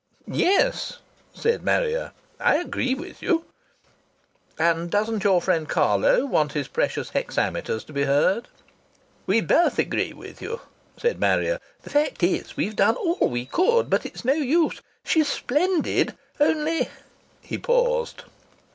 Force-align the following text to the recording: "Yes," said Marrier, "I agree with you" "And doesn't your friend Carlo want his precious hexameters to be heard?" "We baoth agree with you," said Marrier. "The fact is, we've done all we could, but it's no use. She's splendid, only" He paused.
"Yes," 0.31 0.97
said 1.31 1.61
Marrier, 1.61 2.11
"I 2.39 2.57
agree 2.57 2.95
with 2.95 3.21
you" 3.21 3.45
"And 4.57 4.89
doesn't 4.89 5.23
your 5.23 5.43
friend 5.43 5.69
Carlo 5.69 6.25
want 6.25 6.53
his 6.53 6.67
precious 6.67 7.11
hexameters 7.11 7.83
to 7.83 7.93
be 7.93 8.05
heard?" 8.05 8.47
"We 9.27 9.41
baoth 9.41 9.77
agree 9.77 10.11
with 10.13 10.41
you," 10.41 10.61
said 10.97 11.19
Marrier. 11.19 11.59
"The 11.83 11.91
fact 11.91 12.23
is, 12.23 12.57
we've 12.57 12.75
done 12.75 12.95
all 12.95 13.29
we 13.29 13.45
could, 13.45 13.91
but 13.91 14.03
it's 14.07 14.25
no 14.25 14.33
use. 14.33 14.81
She's 15.03 15.27
splendid, 15.27 16.17
only" 16.39 16.89
He 17.49 17.59
paused. 17.59 18.23